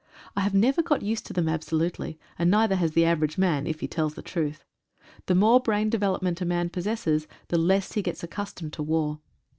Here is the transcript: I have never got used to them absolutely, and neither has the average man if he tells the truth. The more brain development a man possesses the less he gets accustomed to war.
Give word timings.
I 0.35 0.41
have 0.41 0.55
never 0.55 0.81
got 0.81 1.03
used 1.03 1.27
to 1.27 1.33
them 1.33 1.47
absolutely, 1.47 2.17
and 2.39 2.49
neither 2.49 2.73
has 2.75 2.93
the 2.93 3.05
average 3.05 3.37
man 3.37 3.67
if 3.67 3.81
he 3.81 3.87
tells 3.87 4.15
the 4.15 4.23
truth. 4.23 4.65
The 5.27 5.35
more 5.35 5.59
brain 5.59 5.91
development 5.91 6.41
a 6.41 6.45
man 6.45 6.71
possesses 6.71 7.27
the 7.49 7.59
less 7.59 7.91
he 7.91 8.01
gets 8.01 8.23
accustomed 8.23 8.73
to 8.73 8.81
war. 8.81 9.19